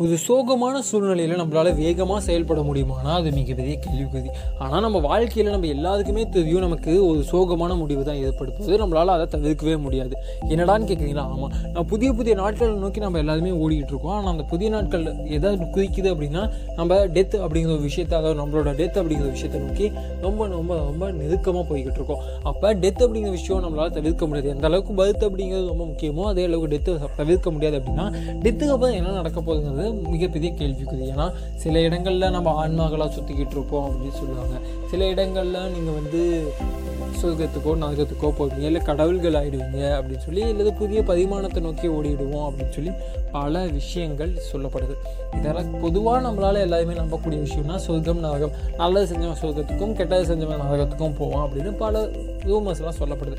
[0.00, 4.30] ஒரு சோகமான சூழ்நிலையில் நம்மளால் வேகமாக செயல்பட முடியுமானா அது மிகப்பெரிய கேள்விக்குறி
[4.64, 9.74] ஆனால் நம்ம வாழ்க்கையில் நம்ம எல்லாத்துக்குமே தெரியும் நமக்கு ஒரு சோகமான முடிவு தான் ஏற்படுத்துவது நம்மளால் அதை தவிர்க்கவே
[9.76, 10.14] முடியாது.
[10.52, 14.14] என்னடான்னு கேட்குறீங்களா ஆமாம் நான் புதிய புதிய நாட்களை நோக்கி நம்ம எல்லாருமே ஓடிக்கிட்டு இருக்கோம்.
[14.16, 15.04] ஆனால் அந்த புதிய நாட்கள்
[15.36, 16.42] எதாவது குறிக்குது அப்படின்னா
[16.78, 19.88] நம்ம டெத் அப்படிங்கிற ஒரு விஷயத்தை அதாவது நம்மளோட டெத் அப்படிங்கிற விஷயத்தை நோக்கி
[20.26, 22.24] ரொம்ப ரொம்ப ரொம்ப நெருக்கமாக போய்கிட்டு இருக்கோம்.
[22.50, 24.50] அப்போ டெத் அப்படிங்கிற விஷயம் நம்மளால் தவிர்க்க முடியாது.
[24.56, 28.08] எந்த அளவுக்கு பர்த் அப்படிங்கிறது ரொம்ப முக்கியமோ அதே அளவுக்கு டெத்து தவிர்க்க முடியாது அப்படின்னா
[28.46, 34.18] டெத்துக்கு அப்புறம் என்ன நடக்க போகுதுங்கிறது மிகப்பெரிய கேள்விக்குது ஏன்னா சில இடங்களில் நம்ம ஆன்மாக்களாக சுற்றிக்கிட்டு இருப்போம் அப்படின்னு
[34.20, 34.56] சொல்லுவாங்க.
[34.86, 36.52] சில இடங்களில் நீங்கள் வந்து
[37.22, 42.90] சொர்க்கத்துக்கோ நரகத்துக்கோ போவீங்க இல்லை கடவுள்கள் ஆகிடுவீங்க அப்படின்னு சொல்லி இல்லது புதிய பரிமாணத்தை நோக்கி ஓடிடுவோம் அப்படின்னு சொல்லி
[43.32, 44.94] பல விஷயங்கள் சொல்லப்படுது.
[45.38, 48.50] இதெல்லாம் பொதுவாக நம்மளால் எல்லாருமே நம்பக்கூடிய விஷயம்னா சொர்க்கம் நரகம்.
[48.76, 52.06] நல்லது செஞ்சவன் சொர்க்கத்துக்கும் கெட்டது செஞ்சவன் நரகத்துக்கும் போவோம் அப்படின்னு பல
[52.44, 53.38] ரூமர்ஸ்லாம் சொல்லப்படுது.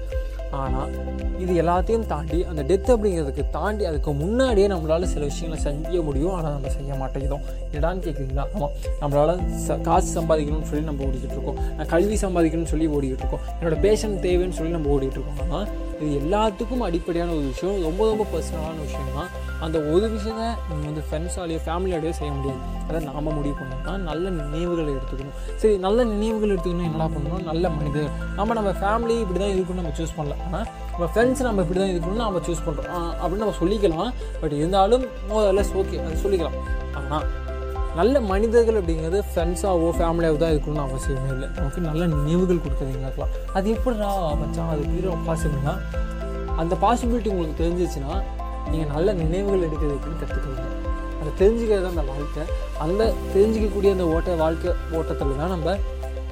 [0.61, 0.91] ஆனால்
[1.39, 6.51] இது எல்லாத்தையும் தாண்டி அந்த டெத் அப்படிங்கிறதுக்கு தாண்டி அதுக்கு முன்னாடியே நம்மளால் சில விஷயங்களை செய்ய முடியும் ஆனால்
[6.51, 11.59] நம்ம செய்ய மாட்டேங்கிறோம் என்னடான்னு கேட்குறீங்களா ஆமாம் நம்மளால் ச காசு சம்பாதிக்கணும்னு சொல்லி நம்ம ஓடிக்கிட்டு இருக்கோம்.
[11.77, 13.43] நான் கல்வி சம்பாதிக்கணும்னு சொல்லி ஓடிக்கிட்டு இருக்கோம்.
[13.59, 15.41] என்னோட பேஷன் தேவைன்னு சொல்லி நம்ம ஓடிக்கிட்டு இருக்கோம்.
[15.45, 15.67] ஆனால்
[16.03, 17.77] இது எல்லாத்துக்கும் அடிப்படையான ஒரு விஷயம்.
[17.87, 19.31] ரொம்ப ரொம்ப பர்சனலான விஷயம் தான்
[19.65, 22.61] அந்த ஒரு விஷயத்தை நீங்கள் வந்து ஃப்ரெண்ட்ஸாலேயோ ஃபேமிலியோடய செய்ய முடியாது.
[22.87, 25.37] அதை நாம் முடிவு பண்ணோம்னா நல்ல நினைவுகளை எடுத்துக்கணும்.
[25.61, 27.45] சரி நல்ல நினைவுகள் எடுத்துக்கணும் என்ன பண்ணணும்?
[27.51, 28.09] நல்ல மனிதர்.
[28.39, 30.41] நம்ம நம்ம ஃபேமிலி இப்படி தான் இருக்கணும்னு நம்ம சூஸ் பண்ணலாம்.
[30.47, 34.11] ஆனால் நம்ம ஃப்ரெண்ட்ஸ் நம்ம இப்படி தான் இருக்கணும்னு நம்ம சூஸ் பண்ணுறோம் அப்படின்னு நம்ம சொல்லிக்கலாம்.
[34.41, 36.59] பட் இருந்தாலும் முதல்ல ஓகே அது சொல்லிக்கலாம்.
[36.99, 37.25] ஆனால்
[37.97, 41.47] நல்ல மனிதர்கள் அப்படிங்கிறது ஃப்ரெண்ட்ஸாகவோ ஃபேமிலியாகவோ தான் இருக்கணும்னு அவசியமே இல்லை.
[41.57, 44.07] நமக்கு நல்ல நினைவுகள் கொடுக்குறீங்களாக்கலாம் அது எப்படிடா
[44.41, 45.73] மச்சான் அது எப்படி பாசிபிள்னா
[46.61, 48.15] அந்த பாசிபிலிட்டி உங்களுக்கு தெரிஞ்சிச்சுன்னா
[48.71, 50.65] நீங்கள் நல்ல நினைவுகள் எடுக்கிறதுக்குன்னு கற்றுக்குவீங்க
[51.21, 52.43] அதை தெரிஞ்சுக்கிறது தான் அந்த வாழ்க்கை.
[52.85, 53.01] அந்த
[53.35, 55.75] தெரிஞ்சிக்கக்கூடிய அந்த ஓட்ட வாழ்க்கை ஓட்டத்தில் தான் நம்ம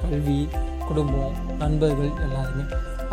[0.02, 0.38] கல்வி
[0.88, 2.64] குடும்பம் நண்பர்கள் எல்லாருமே.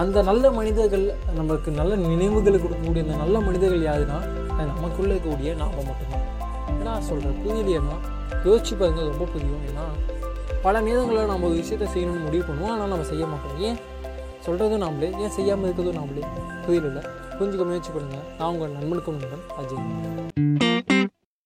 [0.04, 1.06] அந்த நல்ல மனிதர்கள்
[1.38, 4.20] நம்மளுக்கு நல்ல நினைவுகளை கொடுக்கக்கூடிய அந்த நல்ல மனிதர்கள் யாருன்னா
[4.56, 6.26] அது நமக்குள்ளே இருக்கக்கூடிய நாம மட்டும்தான்.
[6.80, 7.98] ஏன்னா சொல்கிறேன் புரியலையேன்னா
[8.30, 9.62] யோசிச்சு பாருங்க ரொம்ப புரியும்.
[9.68, 9.86] ஏன்னா
[10.62, 12.70] பல நேரங்களில் நம்ம ஒரு விஷயத்தை செய்யணும்னு முடிவு பண்ணுவோம்.
[12.70, 13.60] ஆனால் நம்ம செய்ய மாட்டோம்.
[13.60, 13.76] ஏன்?
[14.46, 15.20] சொல்கிறதும் நாமளே.
[15.20, 16.24] ஏன் செய்யாமல் இருக்கிறதும் நாமளே.
[16.66, 17.10] புரியல.
[17.40, 21.10] புரிஞ்சுக்க முயற்சி பண்ணுங்கள் நான் உங்கள் நண்பனுக்கு நண்பன் அஜய்